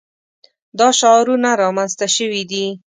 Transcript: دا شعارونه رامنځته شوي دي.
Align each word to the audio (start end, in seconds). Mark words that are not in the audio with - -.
دا 0.79 0.87
شعارونه 0.99 1.49
رامنځته 1.61 2.07
شوي 2.15 2.43
دي. 2.51 2.65